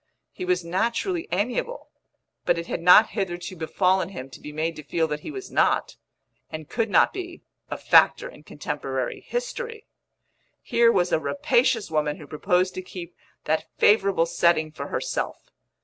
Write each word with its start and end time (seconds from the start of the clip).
He 0.31 0.45
was 0.45 0.65
naturally 0.65 1.27
amiable, 1.31 1.91
but 2.43 2.57
it 2.57 2.65
had 2.65 2.81
not 2.81 3.09
hitherto 3.11 3.55
befallen 3.55 4.09
him 4.09 4.31
to 4.31 4.39
be 4.39 4.51
made 4.51 4.75
to 4.77 4.83
feel 4.83 5.07
that 5.07 5.19
he 5.19 5.29
was 5.29 5.51
not 5.51 5.95
and 6.49 6.67
could 6.67 6.89
not 6.89 7.13
be 7.13 7.43
a 7.69 7.77
factor 7.77 8.27
in 8.27 8.41
contemporary 8.41 9.19
history: 9.21 9.85
here 10.63 10.91
was 10.91 11.11
a 11.11 11.19
rapacious 11.19 11.91
woman 11.91 12.17
who 12.17 12.25
proposed 12.25 12.73
to 12.73 12.81
keep 12.81 13.15
that 13.43 13.67
favourable 13.77 14.25
setting 14.25 14.71
for 14.71 14.87
herself. 14.87 15.51